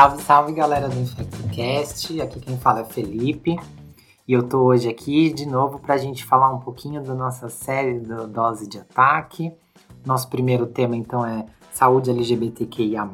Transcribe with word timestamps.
Salve, 0.00 0.22
salve 0.22 0.52
galera 0.54 0.88
do 0.88 0.98
InfectoCast, 0.98 2.22
aqui 2.22 2.40
quem 2.40 2.56
fala 2.56 2.80
é 2.80 2.84
Felipe 2.84 3.60
e 4.26 4.32
eu 4.32 4.42
tô 4.42 4.60
hoje 4.60 4.88
aqui 4.88 5.30
de 5.30 5.44
novo 5.44 5.78
para 5.78 5.94
a 5.94 5.98
gente 5.98 6.24
falar 6.24 6.50
um 6.50 6.58
pouquinho 6.58 7.02
da 7.02 7.14
nossa 7.14 7.50
série 7.50 8.00
da 8.00 8.24
Dose 8.24 8.66
de 8.66 8.78
Ataque. 8.78 9.52
Nosso 10.06 10.30
primeiro 10.30 10.66
tema 10.66 10.96
então 10.96 11.26
é 11.26 11.44
saúde 11.70 12.08
LGBTQIA+. 12.08 13.06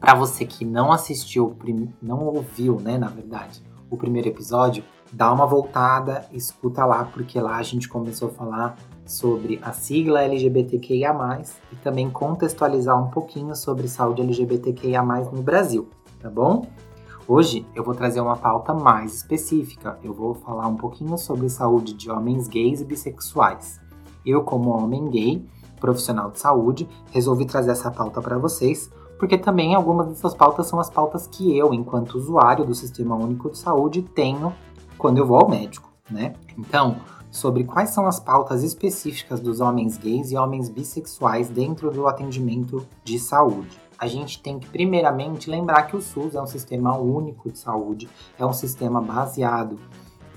Para 0.00 0.14
você 0.14 0.46
que 0.46 0.64
não 0.64 0.90
assistiu, 0.90 1.54
não 2.00 2.24
ouviu, 2.24 2.80
né, 2.80 2.96
na 2.96 3.08
verdade, 3.08 3.62
o 3.90 3.96
primeiro 3.98 4.28
episódio, 4.28 4.82
dá 5.12 5.30
uma 5.30 5.44
voltada, 5.44 6.26
escuta 6.32 6.86
lá, 6.86 7.04
porque 7.04 7.38
lá 7.38 7.58
a 7.58 7.62
gente 7.62 7.90
começou 7.90 8.28
a 8.28 8.32
falar 8.32 8.78
sobre 9.04 9.60
a 9.62 9.70
sigla 9.72 10.22
LGBTQIA+, 10.22 11.42
e 11.70 11.76
também 11.76 12.08
contextualizar 12.08 12.98
um 12.98 13.10
pouquinho 13.10 13.54
sobre 13.54 13.86
saúde 13.86 14.22
LGBTQIA+, 14.22 15.02
no 15.02 15.42
Brasil, 15.42 15.90
tá 16.26 16.30
bom? 16.30 16.66
Hoje 17.28 17.64
eu 17.72 17.84
vou 17.84 17.94
trazer 17.94 18.20
uma 18.20 18.36
pauta 18.36 18.74
mais 18.74 19.14
específica. 19.14 19.96
Eu 20.02 20.12
vou 20.12 20.34
falar 20.34 20.66
um 20.66 20.76
pouquinho 20.76 21.16
sobre 21.16 21.48
saúde 21.48 21.94
de 21.94 22.10
homens 22.10 22.48
gays 22.48 22.80
e 22.80 22.84
bissexuais. 22.84 23.80
Eu, 24.24 24.42
como 24.42 24.70
homem 24.70 25.08
gay, 25.08 25.46
profissional 25.78 26.32
de 26.32 26.40
saúde, 26.40 26.88
resolvi 27.12 27.46
trazer 27.46 27.70
essa 27.70 27.92
pauta 27.92 28.20
para 28.20 28.38
vocês, 28.38 28.90
porque 29.20 29.38
também 29.38 29.74
algumas 29.74 30.08
dessas 30.08 30.34
pautas 30.34 30.66
são 30.66 30.80
as 30.80 30.90
pautas 30.90 31.28
que 31.28 31.56
eu, 31.56 31.72
enquanto 31.72 32.16
usuário 32.16 32.64
do 32.64 32.74
Sistema 32.74 33.14
Único 33.14 33.50
de 33.50 33.58
Saúde, 33.58 34.02
tenho 34.02 34.52
quando 34.98 35.18
eu 35.18 35.26
vou 35.26 35.38
ao 35.38 35.48
médico, 35.48 35.92
né? 36.10 36.34
Então, 36.58 36.96
sobre 37.30 37.62
quais 37.62 37.90
são 37.90 38.06
as 38.06 38.18
pautas 38.18 38.64
específicas 38.64 39.38
dos 39.38 39.60
homens 39.60 39.96
gays 39.96 40.32
e 40.32 40.36
homens 40.36 40.68
bissexuais 40.68 41.48
dentro 41.48 41.90
do 41.90 42.08
atendimento 42.08 42.84
de 43.04 43.18
saúde. 43.18 43.85
A 43.98 44.06
gente 44.06 44.42
tem 44.42 44.58
que, 44.58 44.68
primeiramente, 44.68 45.50
lembrar 45.50 45.84
que 45.84 45.96
o 45.96 46.00
SUS 46.00 46.34
é 46.34 46.42
um 46.42 46.46
sistema 46.46 46.96
único 46.96 47.50
de 47.50 47.58
saúde, 47.58 48.08
é 48.38 48.44
um 48.44 48.52
sistema 48.52 49.00
baseado 49.00 49.78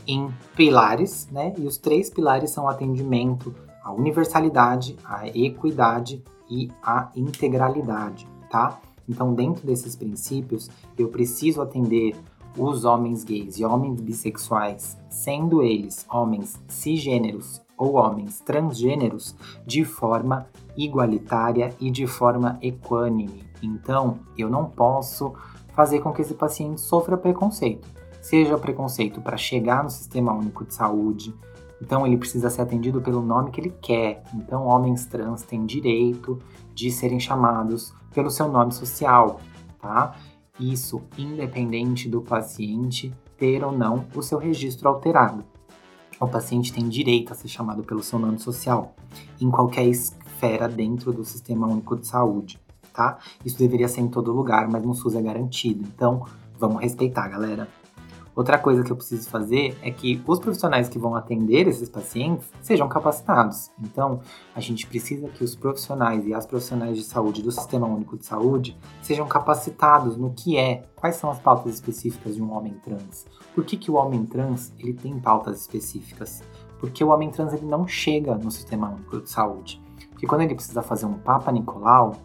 em 0.07 0.29
pilares, 0.55 1.27
né? 1.31 1.53
E 1.57 1.67
os 1.67 1.77
três 1.77 2.09
pilares 2.09 2.51
são 2.51 2.67
atendimento, 2.67 3.53
a 3.83 3.91
universalidade, 3.91 4.95
a 5.03 5.27
equidade 5.27 6.23
e 6.49 6.71
a 6.81 7.11
integralidade, 7.15 8.27
tá? 8.49 8.79
Então, 9.07 9.33
dentro 9.33 9.65
desses 9.65 9.95
princípios, 9.95 10.69
eu 10.97 11.09
preciso 11.09 11.61
atender 11.61 12.15
os 12.59 12.83
homens 12.83 13.23
gays 13.23 13.57
e 13.57 13.63
homens 13.63 14.01
bissexuais, 14.01 14.97
sendo 15.09 15.63
eles 15.63 16.05
homens 16.11 16.61
cisgêneros 16.67 17.61
ou 17.77 17.93
homens 17.95 18.41
transgêneros, 18.41 19.35
de 19.65 19.85
forma 19.85 20.47
igualitária 20.75 21.73
e 21.79 21.89
de 21.89 22.05
forma 22.05 22.59
equânime. 22.61 23.43
Então, 23.63 24.19
eu 24.37 24.49
não 24.49 24.65
posso 24.65 25.33
fazer 25.73 26.01
com 26.01 26.11
que 26.11 26.21
esse 26.21 26.33
paciente 26.33 26.81
sofra 26.81 27.17
preconceito. 27.17 27.87
Seja 28.21 28.57
preconceito 28.57 29.21
para 29.21 29.37
chegar 29.37 29.81
no 29.81 29.89
Sistema 29.89 30.33
Único 30.33 30.65
de 30.65 30.73
Saúde, 30.73 31.33
então 31.81 32.05
ele 32.05 32.17
precisa 32.17 32.49
ser 32.49 32.61
atendido 32.61 33.01
pelo 33.01 33.21
nome 33.21 33.51
que 33.51 33.61
ele 33.61 33.73
quer. 33.81 34.23
Então, 34.33 34.65
homens 34.65 35.05
trans 35.05 35.43
têm 35.43 35.65
direito 35.65 36.37
de 36.73 36.91
serem 36.91 37.19
chamados 37.19 37.93
pelo 38.13 38.29
seu 38.29 38.49
nome 38.49 38.73
social, 38.73 39.39
tá? 39.81 40.15
Isso 40.59 41.01
independente 41.17 42.09
do 42.09 42.21
paciente 42.21 43.13
ter 43.37 43.63
ou 43.63 43.71
não 43.71 44.05
o 44.13 44.21
seu 44.21 44.37
registro 44.37 44.89
alterado. 44.89 45.43
O 46.19 46.27
paciente 46.27 46.73
tem 46.73 46.89
direito 46.89 47.31
a 47.31 47.35
ser 47.35 47.47
chamado 47.47 47.81
pelo 47.81 48.03
seu 48.03 48.19
nome 48.19 48.37
social 48.39 48.93
em 49.39 49.49
qualquer 49.49 49.85
esfera 49.85 50.67
dentro 50.67 51.13
do 51.13 51.23
Sistema 51.23 51.65
Único 51.65 51.95
de 51.95 52.05
Saúde, 52.05 52.59
tá? 52.93 53.17
Isso 53.45 53.57
deveria 53.57 53.87
ser 53.87 54.01
em 54.01 54.09
todo 54.09 54.33
lugar, 54.33 54.67
mas 54.69 54.83
no 54.83 54.93
SUS 54.93 55.15
é 55.15 55.21
garantido. 55.21 55.87
Então, 55.87 56.25
vamos 56.57 56.81
respeitar, 56.81 57.29
galera. 57.29 57.69
Outra 58.35 58.57
coisa 58.57 58.83
que 58.83 58.91
eu 58.91 58.95
preciso 58.95 59.29
fazer 59.29 59.77
é 59.81 59.91
que 59.91 60.21
os 60.25 60.39
profissionais 60.39 60.87
que 60.87 60.97
vão 60.97 61.15
atender 61.15 61.67
esses 61.67 61.89
pacientes 61.89 62.47
sejam 62.61 62.87
capacitados. 62.87 63.71
Então, 63.81 64.21
a 64.55 64.59
gente 64.59 64.87
precisa 64.87 65.27
que 65.27 65.43
os 65.43 65.55
profissionais 65.55 66.25
e 66.25 66.33
as 66.33 66.45
profissionais 66.45 66.97
de 66.97 67.03
saúde 67.03 67.41
do 67.41 67.51
Sistema 67.51 67.87
Único 67.87 68.17
de 68.17 68.25
Saúde 68.25 68.77
sejam 69.01 69.27
capacitados 69.27 70.15
no 70.15 70.33
que 70.33 70.57
é, 70.57 70.83
quais 70.95 71.15
são 71.15 71.29
as 71.29 71.39
pautas 71.39 71.73
específicas 71.73 72.35
de 72.35 72.41
um 72.41 72.53
homem 72.53 72.73
trans. 72.83 73.25
Por 73.53 73.65
que, 73.65 73.75
que 73.75 73.91
o 73.91 73.95
homem 73.95 74.25
trans 74.25 74.73
ele 74.79 74.93
tem 74.93 75.19
pautas 75.19 75.61
específicas? 75.61 76.41
Porque 76.79 77.03
o 77.03 77.09
homem 77.09 77.29
trans 77.29 77.53
ele 77.53 77.65
não 77.65 77.87
chega 77.87 78.35
no 78.35 78.49
Sistema 78.51 78.89
Único 78.89 79.21
de 79.21 79.29
Saúde. 79.29 79.81
Porque 80.11 80.27
quando 80.27 80.41
ele 80.41 80.55
precisa 80.55 80.81
fazer 80.81 81.05
um 81.05 81.13
Papa 81.13 81.51
Nicolau, 81.51 82.15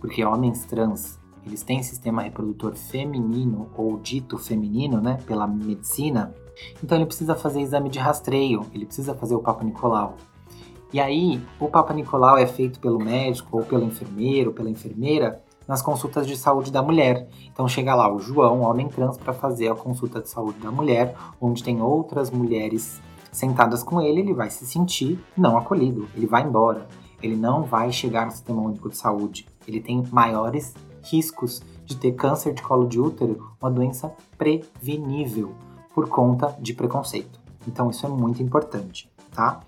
porque 0.00 0.24
homens 0.24 0.64
trans 0.66 1.18
eles 1.46 1.62
têm 1.62 1.82
sistema 1.82 2.22
reprodutor 2.22 2.74
feminino 2.74 3.68
ou 3.76 3.98
dito 3.98 4.38
feminino, 4.38 5.00
né, 5.00 5.18
pela 5.26 5.46
medicina. 5.46 6.34
Então 6.82 6.96
ele 6.96 7.06
precisa 7.06 7.34
fazer 7.34 7.60
exame 7.60 7.88
de 7.88 7.98
rastreio, 7.98 8.66
ele 8.72 8.86
precisa 8.86 9.14
fazer 9.14 9.34
o 9.34 9.40
Papa 9.40 9.64
Nicolau. 9.64 10.16
E 10.92 11.00
aí, 11.00 11.42
o 11.58 11.66
Papa 11.66 11.92
Nicolau 11.92 12.38
é 12.38 12.46
feito 12.46 12.78
pelo 12.78 12.98
médico 12.98 13.58
ou 13.58 13.64
pelo 13.64 13.84
enfermeiro, 13.84 14.52
pela 14.52 14.70
enfermeira, 14.70 15.42
nas 15.66 15.82
consultas 15.82 16.26
de 16.26 16.36
saúde 16.36 16.70
da 16.70 16.82
mulher. 16.82 17.28
Então 17.52 17.66
chega 17.66 17.94
lá 17.94 18.12
o 18.12 18.20
João, 18.20 18.60
homem 18.60 18.88
trans, 18.88 19.18
para 19.18 19.32
fazer 19.32 19.68
a 19.68 19.74
consulta 19.74 20.20
de 20.20 20.28
saúde 20.28 20.58
da 20.60 20.70
mulher, 20.70 21.16
onde 21.40 21.64
tem 21.64 21.82
outras 21.82 22.30
mulheres 22.30 23.00
sentadas 23.32 23.82
com 23.82 24.00
ele, 24.00 24.20
ele 24.20 24.32
vai 24.32 24.48
se 24.50 24.64
sentir 24.64 25.18
não 25.36 25.58
acolhido, 25.58 26.08
ele 26.14 26.26
vai 26.26 26.44
embora. 26.44 26.86
Ele 27.20 27.36
não 27.36 27.62
vai 27.62 27.90
chegar 27.90 28.26
no 28.26 28.30
Sistema 28.30 28.60
Único 28.60 28.88
de 28.90 28.96
Saúde. 28.96 29.48
Ele 29.66 29.80
tem 29.80 30.02
maiores 30.12 30.74
riscos 31.04 31.62
de 31.84 31.96
ter 31.96 32.12
câncer 32.12 32.54
de 32.54 32.62
colo 32.62 32.88
de 32.88 33.00
útero, 33.00 33.52
uma 33.60 33.70
doença 33.70 34.12
prevenível 34.36 35.54
por 35.94 36.08
conta 36.08 36.56
de 36.58 36.74
preconceito. 36.74 37.40
Então 37.66 37.90
isso 37.90 38.04
é 38.04 38.08
muito 38.08 38.42
importante, 38.42 39.10
tá? 39.32 39.60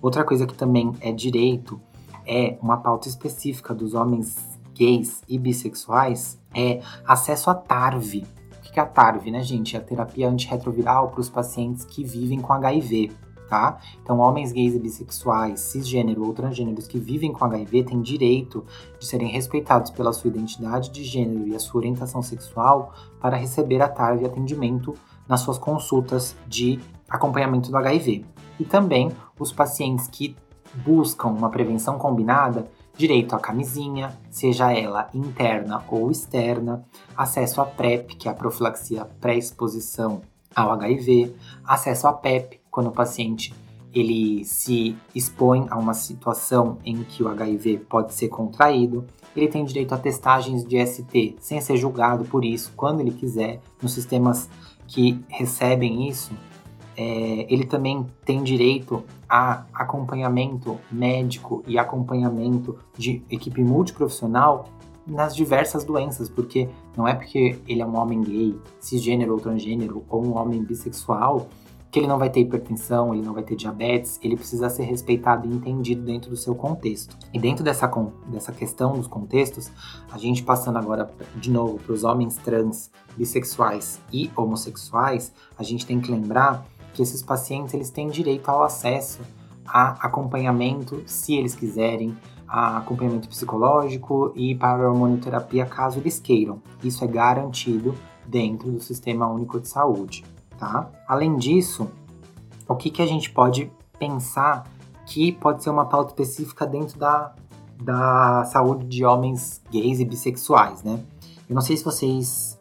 Outra 0.00 0.24
coisa 0.24 0.46
que 0.46 0.54
também 0.54 0.92
é 1.00 1.12
direito 1.12 1.80
é 2.26 2.58
uma 2.60 2.76
pauta 2.76 3.08
específica 3.08 3.74
dos 3.74 3.94
homens 3.94 4.36
gays 4.74 5.22
e 5.28 5.38
bissexuais 5.38 6.38
é 6.54 6.80
acesso 7.06 7.50
à 7.50 7.54
TARV. 7.54 8.24
O 8.58 8.72
que 8.74 8.80
é 8.80 8.82
a 8.82 8.86
TARV, 8.86 9.30
né, 9.30 9.42
gente? 9.42 9.76
É 9.76 9.78
a 9.78 9.82
terapia 9.82 10.28
antirretroviral 10.28 11.10
para 11.10 11.20
os 11.20 11.28
pacientes 11.28 11.84
que 11.84 12.02
vivem 12.02 12.40
com 12.40 12.52
HIV 12.52 13.12
tá? 13.48 13.78
Então, 14.02 14.18
homens 14.18 14.52
gays 14.52 14.74
e 14.74 14.78
bissexuais, 14.78 15.60
cisgênero 15.60 16.24
ou 16.24 16.32
transgêneros 16.32 16.86
que 16.86 16.98
vivem 16.98 17.32
com 17.32 17.44
HIV 17.44 17.84
têm 17.84 18.00
direito 18.00 18.64
de 18.98 19.06
serem 19.06 19.28
respeitados 19.28 19.90
pela 19.90 20.12
sua 20.12 20.28
identidade 20.28 20.90
de 20.90 21.04
gênero 21.04 21.46
e 21.46 21.54
a 21.54 21.58
sua 21.58 21.80
orientação 21.80 22.22
sexual 22.22 22.92
para 23.20 23.36
receber 23.36 23.80
a 23.82 23.88
TARV 23.88 24.22
e 24.22 24.26
atendimento 24.26 24.94
nas 25.28 25.40
suas 25.40 25.58
consultas 25.58 26.36
de 26.46 26.80
acompanhamento 27.08 27.70
do 27.70 27.76
HIV. 27.76 28.24
E 28.58 28.64
também 28.64 29.10
os 29.38 29.52
pacientes 29.52 30.06
que 30.08 30.36
buscam 30.74 31.28
uma 31.28 31.50
prevenção 31.50 31.98
combinada 31.98 32.66
direito 32.96 33.34
à 33.34 33.38
camisinha, 33.38 34.16
seja 34.30 34.72
ela 34.72 35.08
interna 35.12 35.82
ou 35.88 36.10
externa, 36.10 36.84
acesso 37.16 37.60
à 37.60 37.64
PrEP, 37.64 38.16
que 38.16 38.28
é 38.28 38.30
a 38.30 38.34
profilaxia 38.34 39.04
pré-exposição 39.20 40.22
ao 40.54 40.70
HIV, 40.72 41.34
acesso 41.64 42.06
à 42.06 42.12
PEP, 42.12 42.60
quando 42.74 42.88
o 42.88 42.92
paciente 42.92 43.54
ele 43.94 44.44
se 44.44 44.96
expõe 45.14 45.68
a 45.70 45.78
uma 45.78 45.94
situação 45.94 46.78
em 46.84 47.04
que 47.04 47.22
o 47.22 47.28
HIV 47.28 47.86
pode 47.88 48.12
ser 48.12 48.26
contraído, 48.26 49.04
ele 49.36 49.46
tem 49.46 49.64
direito 49.64 49.94
a 49.94 49.96
testagens 49.96 50.64
de 50.64 50.84
ST 50.84 51.36
sem 51.38 51.60
ser 51.60 51.76
julgado 51.76 52.24
por 52.24 52.44
isso, 52.44 52.72
quando 52.74 52.98
ele 52.98 53.12
quiser, 53.12 53.60
nos 53.80 53.92
sistemas 53.92 54.50
que 54.88 55.24
recebem 55.28 56.08
isso. 56.08 56.32
É, 56.96 57.46
ele 57.48 57.64
também 57.64 58.04
tem 58.24 58.42
direito 58.42 59.04
a 59.28 59.64
acompanhamento 59.72 60.76
médico 60.90 61.62
e 61.68 61.78
acompanhamento 61.78 62.76
de 62.98 63.22
equipe 63.30 63.62
multiprofissional 63.62 64.68
nas 65.06 65.34
diversas 65.36 65.84
doenças, 65.84 66.28
porque 66.28 66.68
não 66.96 67.06
é 67.06 67.14
porque 67.14 67.56
ele 67.68 67.82
é 67.82 67.86
um 67.86 67.96
homem 67.96 68.20
gay, 68.20 68.58
cisgênero 68.80 69.34
ou 69.34 69.40
transgênero, 69.40 70.04
ou 70.08 70.24
um 70.24 70.36
homem 70.36 70.62
bissexual, 70.62 71.48
que 71.94 72.00
ele 72.00 72.08
não 72.08 72.18
vai 72.18 72.28
ter 72.28 72.40
hipertensão, 72.40 73.14
ele 73.14 73.24
não 73.24 73.32
vai 73.32 73.44
ter 73.44 73.54
diabetes, 73.54 74.18
ele 74.20 74.34
precisa 74.34 74.68
ser 74.68 74.82
respeitado 74.82 75.46
e 75.46 75.54
entendido 75.54 76.02
dentro 76.02 76.28
do 76.28 76.36
seu 76.36 76.52
contexto. 76.52 77.16
E 77.32 77.38
dentro 77.38 77.62
dessa, 77.62 77.86
dessa 78.26 78.50
questão 78.50 78.94
dos 78.94 79.06
contextos, 79.06 79.70
a 80.10 80.18
gente 80.18 80.42
passando 80.42 80.76
agora 80.76 81.08
de 81.36 81.52
novo 81.52 81.78
para 81.78 81.92
os 81.92 82.02
homens 82.02 82.36
trans, 82.36 82.90
bissexuais 83.16 84.00
e 84.12 84.28
homossexuais, 84.36 85.32
a 85.56 85.62
gente 85.62 85.86
tem 85.86 86.00
que 86.00 86.10
lembrar 86.10 86.66
que 86.92 87.00
esses 87.00 87.22
pacientes 87.22 87.74
eles 87.74 87.90
têm 87.90 88.08
direito 88.08 88.48
ao 88.48 88.64
acesso 88.64 89.20
a 89.64 89.90
acompanhamento, 90.04 91.00
se 91.06 91.36
eles 91.36 91.54
quiserem, 91.54 92.16
a 92.48 92.78
acompanhamento 92.78 93.28
psicológico 93.28 94.32
e 94.34 94.56
para 94.56 94.90
hormonioterapia 94.90 95.64
caso 95.64 96.00
eles 96.00 96.18
queiram. 96.18 96.60
Isso 96.82 97.04
é 97.04 97.06
garantido 97.06 97.94
dentro 98.26 98.72
do 98.72 98.80
Sistema 98.80 99.28
Único 99.28 99.60
de 99.60 99.68
Saúde 99.68 100.24
tá? 100.58 100.90
Além 101.06 101.36
disso, 101.36 101.88
o 102.68 102.74
que, 102.74 102.90
que 102.90 103.02
a 103.02 103.06
gente 103.06 103.30
pode 103.30 103.70
pensar 103.98 104.64
que 105.06 105.32
pode 105.32 105.62
ser 105.62 105.70
uma 105.70 105.84
pauta 105.84 106.10
específica 106.10 106.66
dentro 106.66 106.98
da, 106.98 107.34
da 107.82 108.44
saúde 108.44 108.86
de 108.86 109.04
homens 109.04 109.62
gays 109.70 110.00
e 110.00 110.04
bissexuais, 110.04 110.82
né? 110.82 111.00
Eu 111.48 111.54
não 111.54 111.62
sei 111.62 111.76
se 111.76 111.84
vocês 111.84 112.58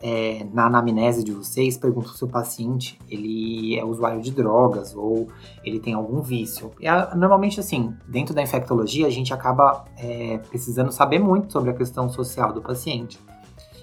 é, 0.00 0.46
na 0.52 0.66
anamnese 0.66 1.24
de 1.24 1.32
vocês, 1.32 1.76
perguntam 1.76 2.12
se 2.12 2.22
o 2.22 2.28
paciente 2.28 2.98
ele 3.08 3.78
é 3.78 3.84
usuário 3.84 4.20
de 4.20 4.30
drogas 4.30 4.94
ou 4.94 5.28
ele 5.64 5.80
tem 5.80 5.94
algum 5.94 6.20
vício. 6.20 6.70
E, 6.78 6.86
normalmente, 7.16 7.58
assim, 7.58 7.94
dentro 8.06 8.34
da 8.34 8.42
infectologia, 8.42 9.06
a 9.06 9.10
gente 9.10 9.32
acaba 9.32 9.84
é, 9.96 10.38
precisando 10.38 10.92
saber 10.92 11.18
muito 11.18 11.52
sobre 11.52 11.70
a 11.70 11.74
questão 11.74 12.08
social 12.10 12.52
do 12.52 12.60
paciente. 12.60 13.18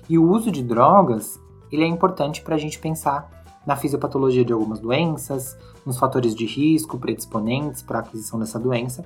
E 0.08 0.18
o 0.18 0.30
uso 0.30 0.52
de 0.52 0.62
drogas, 0.62 1.40
ele 1.72 1.84
é 1.84 1.88
importante 1.88 2.42
para 2.42 2.56
a 2.56 2.58
gente 2.58 2.78
pensar 2.78 3.43
na 3.66 3.76
fisiopatologia 3.76 4.44
de 4.44 4.54
algumas 4.54 4.80
doenças, 4.80 5.58
nos 5.86 5.98
fatores 5.98 6.36
de 6.36 6.46
risco 6.46 6.98
predisponentes 6.98 7.82
para 7.82 8.00
a 8.00 8.02
aquisição 8.02 8.40
dessa 8.40 8.60
doença. 8.60 9.06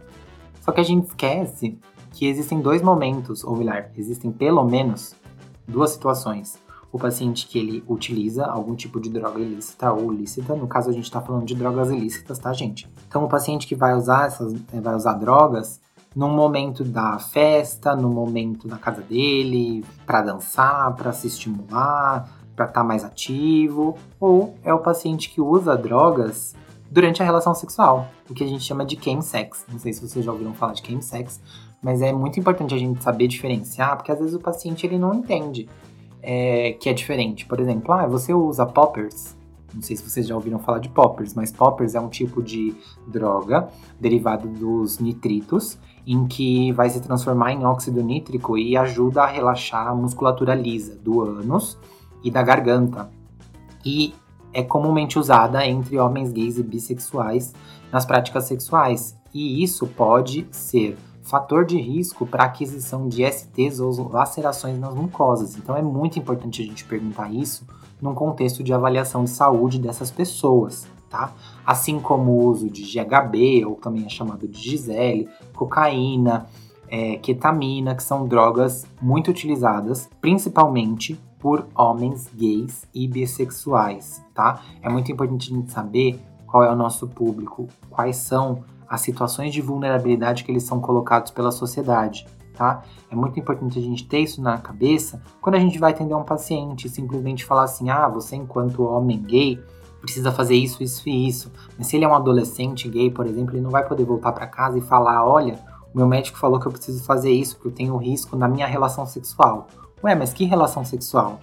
Só 0.61 0.71
que 0.71 0.81
a 0.81 0.83
gente 0.83 1.07
esquece 1.07 1.79
que 2.11 2.27
existem 2.27 2.59
dois 2.61 2.81
momentos, 2.81 3.43
ou 3.43 3.55
melhor, 3.55 3.89
existem 3.95 4.31
pelo 4.31 4.63
menos 4.63 5.15
duas 5.67 5.91
situações. 5.91 6.57
O 6.91 6.97
paciente 6.97 7.45
que 7.47 7.59
ele 7.59 7.83
utiliza 7.87 8.45
algum 8.45 8.73
tipo 8.73 8.99
de 8.99 9.09
droga 9.09 9.39
ilícita 9.39 9.91
ou 9.91 10.11
lícita, 10.11 10.55
no 10.55 10.67
caso 10.67 10.89
a 10.89 10.93
gente 10.93 11.03
está 11.03 11.21
falando 11.21 11.45
de 11.45 11.53
drogas 11.53 11.89
ilícitas, 11.89 12.39
tá, 12.39 12.51
gente? 12.53 12.89
Então 13.07 13.25
o 13.25 13.29
paciente 13.29 13.67
que 13.67 13.75
vai 13.75 13.93
usar 13.93 14.27
essas, 14.27 14.53
eh, 14.73 14.81
vai 14.81 14.95
usar 14.95 15.13
drogas 15.13 15.79
num 16.15 16.29
momento 16.29 16.83
da 16.83 17.19
festa, 17.19 17.95
no 17.95 18.09
momento 18.09 18.67
da 18.67 18.77
casa 18.77 19.01
dele, 19.01 19.85
para 20.05 20.23
dançar, 20.23 20.95
para 20.95 21.11
se 21.11 21.27
estimular, 21.27 22.27
para 22.57 22.65
estar 22.65 22.81
tá 22.81 22.83
mais 22.83 23.05
ativo, 23.05 23.95
ou 24.19 24.55
é 24.63 24.73
o 24.73 24.79
paciente 24.79 25.29
que 25.29 25.39
usa 25.39 25.77
drogas 25.77 26.55
durante 26.89 27.21
a 27.21 27.25
relação 27.25 27.53
sexual, 27.53 28.07
o 28.27 28.33
que 28.33 28.43
a 28.43 28.47
gente 28.47 28.63
chama 28.63 28.83
de 28.83 28.99
chemsex. 28.99 29.63
Não 29.71 29.77
sei 29.77 29.93
se 29.93 30.01
vocês 30.01 30.25
já 30.25 30.31
ouviram 30.31 30.55
falar 30.55 30.73
de 30.73 30.85
chemsex, 30.85 31.39
mas 31.81 32.01
é 32.01 32.11
muito 32.11 32.39
importante 32.39 32.73
a 32.73 32.77
gente 32.77 33.03
saber 33.03 33.27
diferenciar, 33.27 33.95
porque 33.95 34.11
às 34.11 34.17
vezes 34.17 34.33
o 34.33 34.39
paciente 34.39 34.87
ele 34.87 34.97
não 34.97 35.13
entende 35.13 35.69
é, 36.21 36.73
que 36.73 36.89
é 36.89 36.93
diferente. 36.93 37.45
Por 37.45 37.59
exemplo, 37.59 37.93
ah, 37.93 38.07
você 38.07 38.33
usa 38.33 38.65
poppers. 38.65 39.37
Não 39.71 39.81
sei 39.81 39.95
se 39.95 40.09
vocês 40.09 40.25
já 40.25 40.33
ouviram 40.33 40.57
falar 40.57 40.79
de 40.79 40.89
poppers, 40.89 41.35
mas 41.35 41.51
poppers 41.51 41.93
é 41.93 41.99
um 41.99 42.09
tipo 42.09 42.41
de 42.41 42.73
droga 43.05 43.69
derivado 43.99 44.47
dos 44.47 44.97
nitritos, 44.97 45.77
em 46.07 46.25
que 46.25 46.71
vai 46.71 46.89
se 46.89 47.01
transformar 47.01 47.51
em 47.51 47.63
óxido 47.63 48.01
nítrico 48.01 48.57
e 48.57 48.75
ajuda 48.75 49.23
a 49.23 49.27
relaxar 49.27 49.87
a 49.87 49.93
musculatura 49.93 50.55
lisa 50.55 50.95
do 50.95 51.21
ânus 51.21 51.77
e 52.27 52.31
da 52.31 52.43
garganta. 52.43 53.09
E 53.85 54.13
é 54.53 54.61
comumente 54.61 55.17
usada 55.17 55.65
entre 55.65 55.97
homens 55.97 56.31
gays 56.31 56.57
e 56.57 56.63
bissexuais 56.63 57.53
nas 57.91 58.05
práticas 58.05 58.43
sexuais. 58.43 59.17
E 59.33 59.63
isso 59.63 59.87
pode 59.87 60.45
ser 60.51 60.97
fator 61.21 61.65
de 61.65 61.77
risco 61.77 62.25
para 62.25 62.45
aquisição 62.45 63.07
de 63.07 63.23
STs 63.25 63.79
ou 63.79 64.09
lacerações 64.09 64.77
nas 64.77 64.93
mucosas. 64.93 65.57
Então 65.57 65.75
é 65.75 65.81
muito 65.81 66.19
importante 66.19 66.61
a 66.61 66.65
gente 66.65 66.85
perguntar 66.85 67.31
isso 67.31 67.65
num 68.01 68.13
contexto 68.13 68.63
de 68.63 68.73
avaliação 68.73 69.23
de 69.23 69.29
saúde 69.29 69.79
dessas 69.79 70.11
pessoas, 70.11 70.87
tá? 71.09 71.33
Assim 71.65 71.99
como 71.99 72.31
o 72.31 72.45
uso 72.45 72.69
de 72.69 72.83
GHB, 72.83 73.65
ou 73.65 73.75
também 73.75 74.05
é 74.05 74.09
chamado 74.09 74.47
de 74.47 74.59
Gisele, 74.59 75.27
cocaína, 75.53 76.45
é, 76.89 77.17
ketamina, 77.17 77.95
que 77.95 78.03
são 78.03 78.27
drogas 78.27 78.85
muito 79.01 79.31
utilizadas, 79.31 80.09
principalmente 80.21 81.19
por 81.39 81.67
homens 81.75 82.29
gays 82.35 82.87
e 82.93 83.07
bissexuais, 83.07 84.23
tá? 84.33 84.61
É 84.81 84.89
muito 84.89 85.11
importante 85.11 85.51
a 85.51 85.55
gente 85.55 85.71
saber 85.71 86.19
qual 86.45 86.63
é 86.63 86.71
o 86.71 86.75
nosso 86.75 87.07
público, 87.07 87.67
quais 87.89 88.17
são 88.17 88.63
as 88.89 89.01
situações 89.01 89.53
de 89.53 89.61
vulnerabilidade 89.61 90.43
que 90.43 90.51
eles 90.51 90.63
são 90.63 90.79
colocados 90.79 91.31
pela 91.31 91.51
sociedade, 91.51 92.25
tá? 92.55 92.81
É 93.11 93.15
muito 93.15 93.39
importante 93.39 93.77
a 93.77 93.81
gente 93.81 94.07
ter 94.07 94.19
isso 94.19 94.41
na 94.41 94.57
cabeça 94.57 95.21
quando 95.41 95.55
a 95.55 95.59
gente 95.59 95.77
vai 95.77 95.91
atender 95.91 96.15
um 96.15 96.23
paciente, 96.23 96.89
simplesmente 96.89 97.45
falar 97.45 97.63
assim: 97.63 97.89
"Ah, 97.89 98.07
você 98.07 98.35
enquanto 98.35 98.83
homem 98.83 99.21
gay 99.21 99.61
precisa 100.01 100.31
fazer 100.31 100.55
isso, 100.55 100.81
isso 100.81 101.07
e 101.07 101.27
isso". 101.27 101.51
Mas 101.77 101.87
se 101.87 101.97
ele 101.97 102.05
é 102.05 102.07
um 102.07 102.15
adolescente 102.15 102.87
gay, 102.87 103.11
por 103.11 103.27
exemplo, 103.27 103.55
ele 103.55 103.61
não 103.61 103.69
vai 103.71 103.85
poder 103.85 104.05
voltar 104.05 104.31
para 104.31 104.47
casa 104.47 104.77
e 104.77 104.81
falar: 104.81 105.25
"Olha, 105.25 105.59
o 105.93 105.97
meu 105.97 106.07
médico 106.07 106.37
falou 106.37 106.59
que 106.59 106.67
eu 106.67 106.71
preciso 106.71 107.03
fazer 107.03 107.31
isso, 107.31 107.59
que 107.59 107.67
eu 107.67 107.71
tenho 107.71 107.97
risco 107.97 108.35
na 108.35 108.47
minha 108.47 108.65
relação 108.65 109.05
sexual". 109.05 109.67
Ué, 110.03 110.13
mas 110.13 110.31
que 110.31 110.45
relação 110.45 110.85
sexual? 110.85 111.39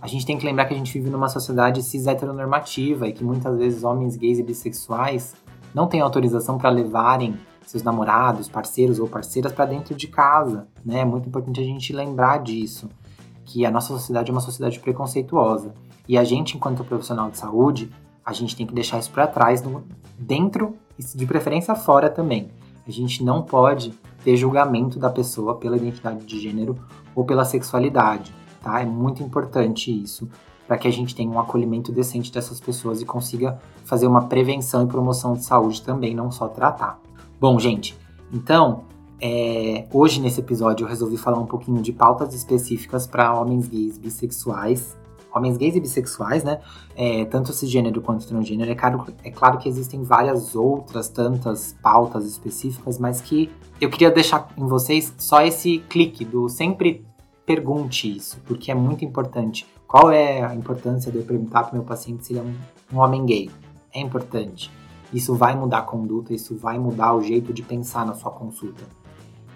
A 0.00 0.06
gente 0.06 0.24
tem 0.24 0.38
que 0.38 0.46
lembrar 0.46 0.66
que 0.66 0.74
a 0.74 0.76
gente 0.76 0.92
vive 0.92 1.10
numa 1.10 1.28
sociedade 1.28 1.82
cis 1.82 2.06
heteronormativa 2.06 3.08
e 3.08 3.12
que 3.12 3.24
muitas 3.24 3.58
vezes 3.58 3.82
homens 3.82 4.16
gays 4.16 4.38
e 4.38 4.42
bissexuais 4.42 5.34
não 5.74 5.86
têm 5.86 6.00
autorização 6.00 6.56
para 6.56 6.70
levarem 6.70 7.36
seus 7.66 7.82
namorados, 7.82 8.48
parceiros 8.48 8.98
ou 8.98 9.08
parceiras 9.08 9.52
para 9.52 9.66
dentro 9.66 9.94
de 9.94 10.06
casa, 10.06 10.66
né? 10.84 11.00
É 11.00 11.04
muito 11.04 11.28
importante 11.28 11.60
a 11.60 11.64
gente 11.64 11.92
lembrar 11.92 12.38
disso, 12.38 12.88
que 13.44 13.66
a 13.66 13.70
nossa 13.70 13.88
sociedade 13.88 14.30
é 14.30 14.32
uma 14.32 14.40
sociedade 14.40 14.78
preconceituosa 14.80 15.74
e 16.08 16.16
a 16.16 16.24
gente, 16.24 16.56
enquanto 16.56 16.84
profissional 16.84 17.30
de 17.30 17.38
saúde, 17.38 17.90
a 18.24 18.32
gente 18.32 18.56
tem 18.56 18.66
que 18.66 18.74
deixar 18.74 18.98
isso 18.98 19.10
para 19.10 19.26
trás, 19.26 19.62
no, 19.62 19.84
dentro 20.18 20.76
e 20.98 21.02
de 21.02 21.26
preferência 21.26 21.74
fora 21.74 22.08
também. 22.08 22.50
A 22.86 22.90
gente 22.90 23.22
não 23.22 23.42
pode 23.42 23.92
ter 24.24 24.36
julgamento 24.36 24.98
da 24.98 25.10
pessoa 25.10 25.56
pela 25.56 25.76
identidade 25.76 26.24
de 26.24 26.40
gênero 26.40 26.76
ou 27.14 27.24
pela 27.24 27.44
sexualidade, 27.44 28.34
tá? 28.62 28.80
É 28.80 28.86
muito 28.86 29.22
importante 29.22 29.90
isso 29.90 30.28
para 30.66 30.78
que 30.78 30.86
a 30.86 30.90
gente 30.92 31.16
tenha 31.16 31.28
um 31.28 31.38
acolhimento 31.38 31.90
decente 31.90 32.32
dessas 32.32 32.60
pessoas 32.60 33.02
e 33.02 33.04
consiga 33.04 33.58
fazer 33.84 34.06
uma 34.06 34.26
prevenção 34.26 34.84
e 34.84 34.86
promoção 34.86 35.34
de 35.34 35.44
saúde 35.44 35.82
também, 35.82 36.14
não 36.14 36.30
só 36.30 36.46
tratar. 36.46 37.00
Bom, 37.40 37.58
gente, 37.58 37.98
então 38.32 38.84
é, 39.20 39.86
hoje 39.92 40.20
nesse 40.20 40.40
episódio 40.40 40.84
eu 40.84 40.88
resolvi 40.88 41.16
falar 41.16 41.38
um 41.38 41.46
pouquinho 41.46 41.82
de 41.82 41.92
pautas 41.92 42.32
específicas 42.34 43.06
para 43.06 43.34
homens 43.34 43.68
gays 43.68 43.98
bissexuais. 43.98 44.96
Homens 45.34 45.56
gays 45.56 45.76
e 45.76 45.80
bissexuais, 45.80 46.42
né? 46.42 46.60
É, 46.96 47.24
tanto 47.24 47.52
cisgênero 47.52 48.00
quanto 48.00 48.26
transgênero. 48.26 48.70
É 48.70 48.74
claro, 48.74 49.06
é 49.22 49.30
claro 49.30 49.58
que 49.58 49.68
existem 49.68 50.02
várias 50.02 50.54
outras 50.54 51.08
tantas 51.08 51.74
pautas 51.82 52.26
específicas, 52.26 52.98
mas 52.98 53.20
que 53.20 53.50
eu 53.80 53.88
queria 53.88 54.10
deixar 54.10 54.48
em 54.56 54.66
vocês 54.66 55.14
só 55.18 55.42
esse 55.42 55.78
clique 55.88 56.24
do 56.24 56.48
sempre 56.48 57.06
pergunte 57.46 58.16
isso, 58.16 58.40
porque 58.44 58.70
é 58.70 58.74
muito 58.74 59.04
importante. 59.04 59.66
Qual 59.86 60.10
é 60.10 60.42
a 60.42 60.54
importância 60.54 61.10
de 61.10 61.18
eu 61.18 61.24
perguntar 61.24 61.64
para 61.64 61.74
meu 61.74 61.82
paciente 61.82 62.24
se 62.24 62.32
ele 62.32 62.40
é 62.40 62.42
um, 62.42 62.54
um 62.96 63.00
homem 63.00 63.24
gay? 63.26 63.50
É 63.92 64.00
importante. 64.00 64.70
Isso 65.12 65.34
vai 65.34 65.56
mudar 65.56 65.78
a 65.78 65.82
conduta, 65.82 66.32
isso 66.32 66.56
vai 66.56 66.78
mudar 66.78 67.12
o 67.14 67.20
jeito 67.20 67.52
de 67.52 67.62
pensar 67.62 68.06
na 68.06 68.14
sua 68.14 68.30
consulta. 68.30 68.84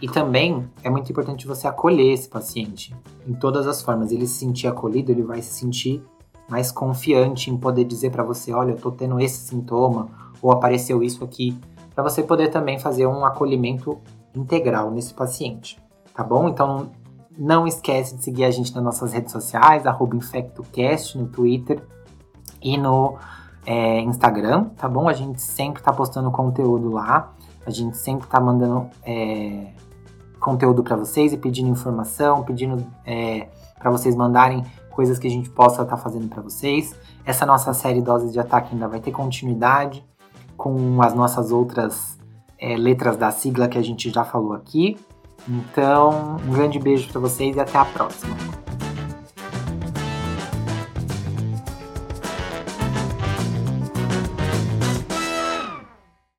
E 0.04 0.06
também 0.06 0.68
é 0.82 0.90
muito 0.90 1.10
importante 1.10 1.46
você 1.46 1.66
acolher 1.66 2.12
esse 2.12 2.28
paciente 2.28 2.94
em 3.26 3.32
todas 3.32 3.66
as 3.66 3.80
formas. 3.80 4.12
Ele 4.12 4.26
se 4.26 4.34
sentir 4.34 4.66
acolhido, 4.66 5.10
ele 5.10 5.22
vai 5.22 5.40
se 5.40 5.54
sentir 5.54 6.04
mais 6.46 6.70
confiante 6.70 7.50
em 7.50 7.56
poder 7.56 7.84
dizer 7.84 8.10
para 8.10 8.22
você: 8.22 8.52
olha, 8.52 8.72
eu 8.72 8.76
tô 8.76 8.92
tendo 8.92 9.18
esse 9.18 9.38
sintoma, 9.38 10.10
ou 10.42 10.52
apareceu 10.52 11.02
isso 11.02 11.24
aqui 11.24 11.58
para 11.94 12.04
você 12.04 12.22
poder 12.22 12.48
também 12.48 12.78
fazer 12.78 13.06
um 13.06 13.24
acolhimento 13.24 13.98
integral 14.34 14.90
nesse 14.90 15.14
paciente, 15.14 15.80
tá 16.14 16.22
bom? 16.22 16.50
Então 16.50 16.90
não 17.38 17.66
esquece 17.66 18.14
de 18.14 18.24
seguir 18.24 18.44
a 18.44 18.50
gente 18.50 18.74
nas 18.74 18.84
nossas 18.84 19.10
redes 19.10 19.32
sociais, 19.32 19.84
InfectoCast 19.86 21.16
no 21.16 21.28
Twitter 21.28 21.82
e 22.60 22.76
no 22.76 23.16
é, 23.64 24.00
Instagram, 24.00 24.64
tá 24.76 24.86
bom? 24.86 25.08
A 25.08 25.14
gente 25.14 25.40
sempre 25.40 25.82
tá 25.82 25.94
postando 25.94 26.30
conteúdo 26.30 26.90
lá, 26.90 27.32
a 27.64 27.70
gente 27.70 27.96
sempre 27.96 28.26
tá 28.26 28.38
mandando 28.38 28.90
é, 29.02 29.72
conteúdo 30.44 30.84
para 30.84 30.94
vocês 30.94 31.32
e 31.32 31.38
pedindo 31.38 31.70
informação, 31.70 32.44
pedindo 32.44 32.86
é, 33.06 33.48
para 33.78 33.90
vocês 33.90 34.14
mandarem 34.14 34.62
coisas 34.90 35.18
que 35.18 35.26
a 35.26 35.30
gente 35.30 35.48
possa 35.48 35.82
estar 35.82 35.96
tá 35.96 36.02
fazendo 36.02 36.28
para 36.28 36.42
vocês. 36.42 36.94
Essa 37.24 37.46
nossa 37.46 37.72
série 37.72 38.02
Doses 38.02 38.30
de 38.32 38.38
Ataque 38.38 38.74
ainda 38.74 38.86
vai 38.86 39.00
ter 39.00 39.10
continuidade 39.10 40.04
com 40.56 41.00
as 41.02 41.14
nossas 41.14 41.50
outras 41.50 42.18
é, 42.58 42.76
letras 42.76 43.16
da 43.16 43.30
sigla 43.30 43.66
que 43.66 43.78
a 43.78 43.82
gente 43.82 44.10
já 44.10 44.22
falou 44.22 44.52
aqui. 44.52 44.98
Então, 45.48 46.36
um 46.46 46.52
grande 46.52 46.78
beijo 46.78 47.10
para 47.10 47.20
vocês 47.20 47.56
e 47.56 47.60
até 47.60 47.78
a 47.78 47.84
próxima. 47.84 48.63